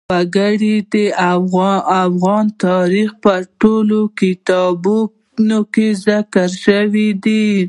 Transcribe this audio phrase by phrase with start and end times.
[0.09, 0.95] وګړي د
[2.05, 7.45] افغان تاریخ په ټولو کتابونو کې ذکر شوي دي.